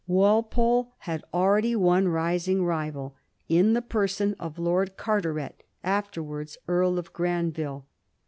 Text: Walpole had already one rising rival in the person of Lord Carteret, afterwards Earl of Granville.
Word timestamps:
Walpole 0.07 0.89
had 0.97 1.23
already 1.31 1.75
one 1.75 2.07
rising 2.07 2.63
rival 2.65 3.15
in 3.47 3.73
the 3.73 3.83
person 3.83 4.35
of 4.39 4.57
Lord 4.57 4.97
Carteret, 4.97 5.61
afterwards 5.83 6.57
Earl 6.67 6.97
of 6.97 7.13
Granville. 7.13 7.85